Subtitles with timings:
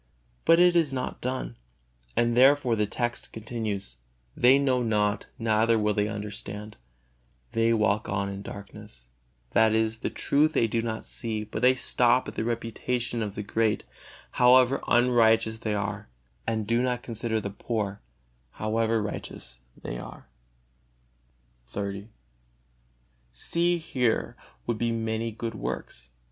[0.45, 1.57] But it is not done,
[2.15, 3.97] and therefore the text continues:
[4.35, 6.75] "They know not, neither will they understand;
[7.51, 9.09] they walk on in darkness";
[9.51, 13.35] that is, the truth they do not see, but they stop at the reputation of
[13.35, 13.83] the great,
[14.31, 16.09] however unrighteous they are;
[16.47, 18.01] and do not consider the poor,
[18.53, 20.27] however righteous they are.
[21.71, 22.07] XXX.
[23.31, 26.09] See, here would be many good works.